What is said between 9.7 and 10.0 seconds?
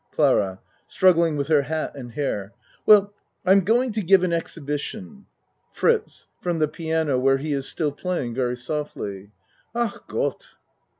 Ach